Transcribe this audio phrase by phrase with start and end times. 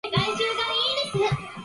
[0.03, 1.51] お疲れ様です。